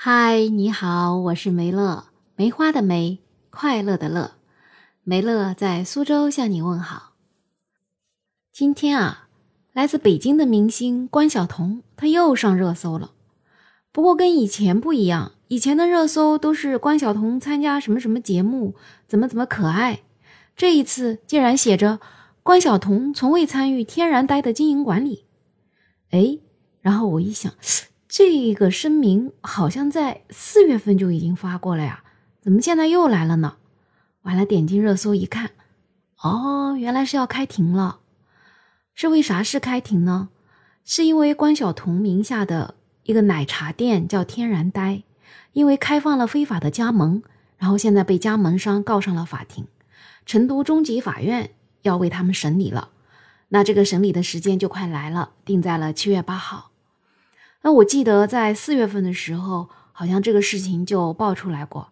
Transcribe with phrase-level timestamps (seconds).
[0.00, 2.04] 嗨，你好，我是梅乐，
[2.36, 3.18] 梅花的梅，
[3.50, 4.34] 快乐的乐，
[5.02, 7.14] 梅乐在苏州向你问好。
[8.52, 9.28] 今天啊，
[9.72, 13.10] 来自北京的明星关晓彤，她又上热搜了。
[13.90, 18.76] 不过跟以前不一样，以前的热搜都是关晓彤参加什么什么节目，
[19.08, 20.02] 怎么怎么可爱。
[20.54, 21.98] 这一次竟然写着
[22.44, 25.24] 关晓彤从未参与天然呆的经营管理。
[26.10, 26.38] 哎，
[26.80, 27.52] 然后我一想。
[28.08, 32.02] 这个声明好像在四月份就已经发过了呀，
[32.40, 33.56] 怎么现在又来了呢？
[34.22, 35.50] 完了，点进热搜一看，
[36.22, 38.00] 哦，原来是要开庭了。
[38.94, 40.30] 是为啥事开庭呢？
[40.84, 45.02] 是因为关晓彤名下的一个奶茶店叫天然呆，
[45.52, 47.22] 因为开放了非法的加盟，
[47.58, 49.66] 然后现在被加盟商告上了法庭，
[50.24, 51.50] 成都中级法院
[51.82, 52.88] 要为他们审理了。
[53.50, 56.67] 那这个审理的时间就快来了，定在了七月八号。
[57.62, 61.88] 那我记得在四月份的时候，好像这个事情就爆出来过。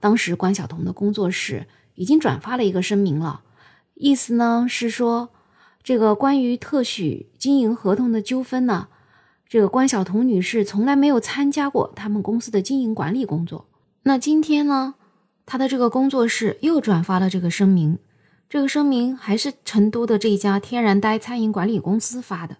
[0.00, 3.42] 当时关晓彤的工作室已经转发了一个声明了，
[3.94, 5.30] 意思呢是说，
[5.82, 8.88] 这个关于特许经营合同的纠纷呢，
[9.48, 13.66] 这个关晓彤女士从来没有参加过他们公司的经营管理工作。
[14.02, 14.94] 那今天呢，
[15.46, 17.98] 她的这个工作室又转发了这个声明，
[18.50, 22.56] 这个声明还是成都的这一家天然呆餐饮管理公司发的。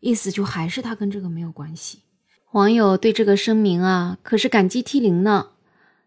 [0.00, 2.00] 意思就还是他跟这个没有关系。
[2.52, 5.50] 网友对这个声明啊，可是感激涕零呢。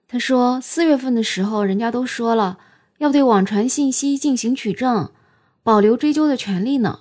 [0.07, 2.59] 他说，四月份的时候，人家都说了
[2.97, 5.11] 要对网传信息进行取证，
[5.63, 6.99] 保留追究的权利呢。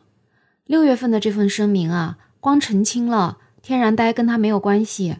[0.64, 5.16] 六月份的这份声明啊，光澄清了天然呆跟他没有关系，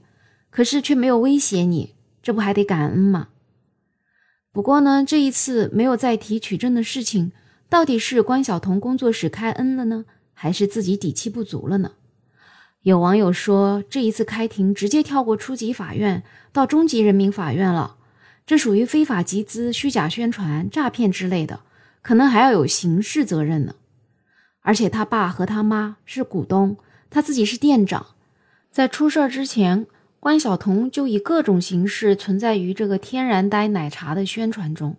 [0.51, 3.29] 可是却没有威胁你，这不还得感恩吗？
[4.53, 7.33] 不过呢，这一次没有再提取证的事情，
[7.69, 10.05] 到底是关晓彤工作室开恩了呢？
[10.35, 11.93] 还是自己底气不足了呢？
[12.83, 17.97] 有网友说，这一次开庭直接跳过初级法院到中级人民法院了，
[18.45, 21.61] 这属于非法集资、虚假宣传、诈骗之类的，
[22.03, 23.77] 可能还要有刑事责任呢。
[24.63, 26.77] 而且他爸和他妈是股东，
[27.09, 28.07] 他自己是店长，
[28.71, 29.87] 在出事儿之前，
[30.19, 34.97] 关晓彤就以各种形式存在于这个天然呆奶茶的宣传中。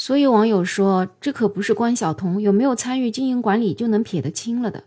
[0.00, 4.84] 所以网友说，这可不是关晓彤有没有参与经营管理就能撇得清了的。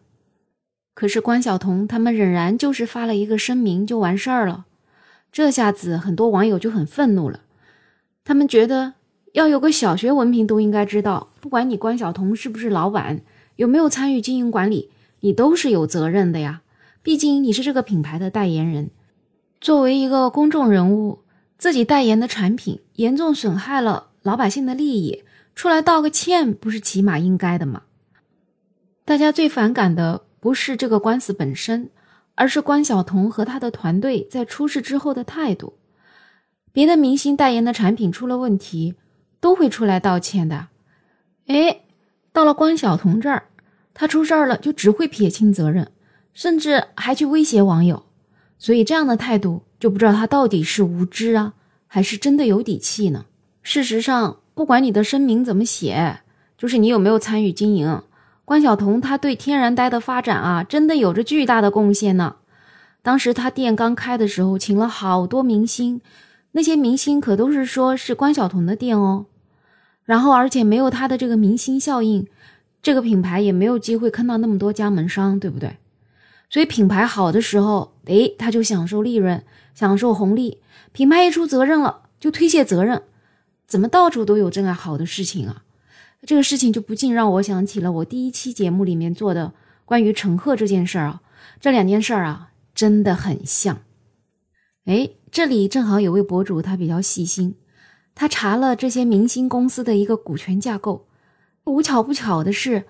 [0.95, 4.65] 可是关晓彤他们仍然就是发了一个声明就完事儿了，
[5.31, 7.41] 这下子很多网友就很愤怒了。
[8.25, 8.93] 他们觉得
[9.33, 13.21] 要有个小学文凭都应该知道，不管你关晓彤是不是老板，
[13.57, 16.63] 有没有参与经营管理，你都是有责任的呀。
[17.03, 18.89] 毕竟你是这个品牌的代言人，
[19.61, 21.19] 作为一个公众人物，
[21.59, 24.07] 自己代言的产品严重损害了。
[24.23, 25.23] 老百姓的利益
[25.53, 27.83] 出来道个歉，不是起码应该的吗？
[29.03, 31.89] 大家最反感的不是这个官司本身，
[32.35, 35.73] 而是关晓彤和他的团队在出事之后的态度。
[36.71, 38.95] 别的明星代言的产品出了问题，
[39.41, 40.67] 都会出来道歉的。
[41.47, 41.81] 哎，
[42.31, 43.43] 到了关晓彤这儿，
[43.93, 45.91] 他出事儿了就只会撇清责任，
[46.33, 48.05] 甚至还去威胁网友。
[48.57, 51.53] 所以这样的态度，就不知道他到底是无知啊，
[51.85, 53.25] 还是真的有底气呢？
[53.63, 56.19] 事实上，不管你的声明怎么写，
[56.57, 58.01] 就是你有没有参与经营，
[58.43, 62.35] 关晓彤她对天然呆的发展啊，真的有着巨大的贡献呢。
[63.01, 66.01] 当时他店刚开的时候，请了好多明星，
[66.51, 69.25] 那些明星可都是说是关晓彤的店哦。
[70.03, 72.27] 然后，而且没有他的这个明星效应，
[72.81, 75.77] 这个品牌也没有机会坑到那么多加盟商，对不对？
[76.49, 79.41] 所以品牌好的时候，诶，他就享受利润，
[79.73, 80.57] 享受红利；
[80.91, 83.01] 品牌一出责任了，就推卸责任。
[83.73, 85.63] 怎么到处都有这样好的事情啊？
[86.27, 89.51] 这个事情就不禁让我想起了我第一期节目里面做的
[89.83, 91.23] 关于陈赫这件事儿啊。
[91.59, 93.81] 这两件事儿啊，真的很像。
[94.85, 97.55] 哎，这里正好有位博主，他比较细心，
[98.13, 101.07] 他查了这些明星公司的一个股权架构。
[101.63, 102.83] 无巧不巧的是，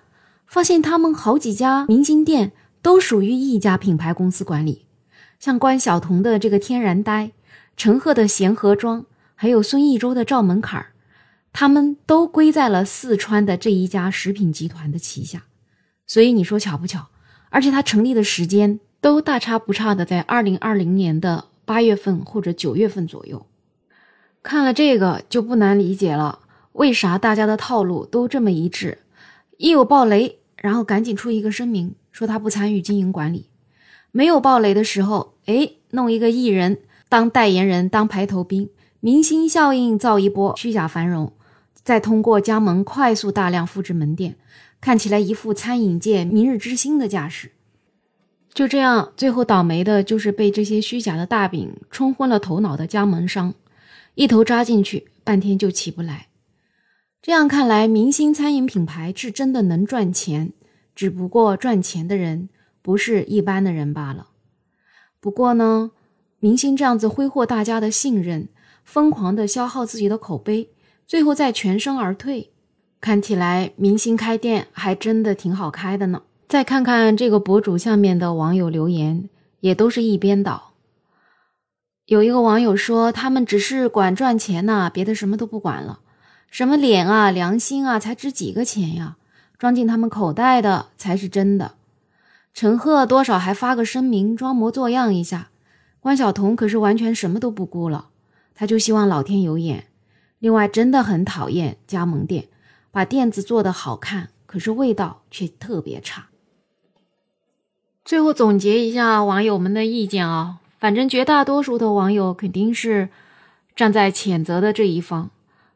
[0.45, 2.51] 发现他们好几家明星店
[2.81, 4.85] 都属于一家品牌公司管理，
[5.39, 7.31] 像关晓彤的这个天然呆，
[7.77, 9.05] 陈赫的贤合庄。
[9.43, 10.93] 还有孙艺洲的赵门槛儿，
[11.51, 15.43] 他们都归在了四川的这一家食品集团的旗下，
[16.07, 17.09] 所以你说巧不巧？
[17.49, 23.45] 而且它成立的时间都大差不差的在二零二零年的八月份或者九月份左右。
[24.41, 26.39] 看了这个就不难理解了，
[26.71, 28.99] 为啥大家的套路都这么一致？
[29.57, 33.49] 一有暴雷，然后赶紧出一个声明，说他不参与经营管理；
[34.13, 36.79] 没有暴雷的时候，哎，弄一个艺人
[37.09, 38.69] 当代言人当排头兵。
[39.05, 41.33] 明星效应造一波虚假繁荣，
[41.83, 44.37] 再通过加盟快速大量复制门店，
[44.79, 47.51] 看起来一副餐饮界明日之星的架势。
[48.53, 53.53] 就这样，最后倒霉的就是被这些虚假的大饼冲昏了头脑的加盟商，
[54.15, 56.27] 一头扎进去，半天就起不来。
[57.21, 60.53] 这样看来，明星餐饮品牌是真的能赚钱，
[60.95, 62.47] 只不过赚钱的人
[62.81, 64.29] 不是一般的人罢了。
[65.19, 65.91] 不过呢，
[66.39, 68.47] 明星这样子挥霍大家的信任，
[68.83, 70.69] 疯狂的消耗自己的口碑，
[71.07, 72.51] 最后再全身而退，
[73.01, 76.21] 看起来明星开店还真的挺好开的呢。
[76.47, 79.29] 再看看这个博主下面的网友留言，
[79.61, 80.73] 也都是一边倒。
[82.05, 86.01] 有一个网友说，他们只是管赚钱呢，别的什么都不管了。
[86.51, 89.17] 什么脸啊，良心啊，才值几个钱呀？
[89.57, 91.75] 装进他们口袋的才是真的。
[92.53, 95.49] 陈赫多少还发个声明，装模作样一下。
[95.99, 98.09] 关晓彤可是完全什么都不顾了，
[98.55, 99.87] 他就希望老天有眼。
[100.39, 102.49] 另外，真的很讨厌加盟店，
[102.91, 106.27] 把店子做得好看，可是味道却特别差。
[108.03, 113.07] 最后总结一下网友们的意见啊，反正绝大多数的网友肯定是
[113.75, 115.31] 站在谴责的这一方。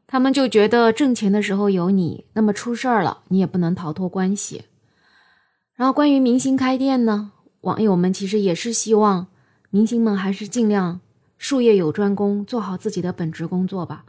[0.06, 4.66] 他们就觉得挣钱的时候有你，那么出事儿了你也不能逃脱关系。
[5.76, 7.32] 然后关于明星开店呢，
[7.62, 9.28] 网友们其实也是希望
[9.70, 11.00] 明星们还是尽量
[11.38, 14.06] 术业有专攻，做好自己的本职工作吧。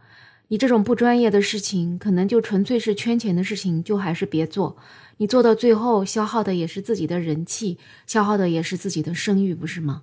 [0.48, 4.76] 你这种不专业的事情，可能就纯粹是圈钱的事情，就还是别做。
[5.18, 10.02] 你做到最后，消耗的也是自己的人气，消耗的也是自己的声誉，不是吗？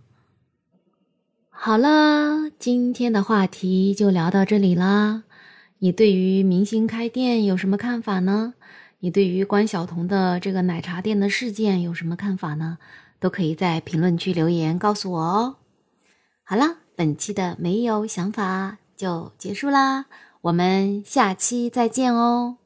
[1.49, 5.23] 好了，今天的话题就聊到这里啦。
[5.79, 8.53] 你对于明星开店有什么看法呢？
[8.99, 12.77] 你对于关晓彤的这个奶茶店的事件有什么看法呢？
[13.19, 15.55] 都可以在评论区留言告诉我哦。
[16.43, 20.05] 好了，本期的没有想法就结束啦，
[20.41, 22.57] 我们下期再见哦。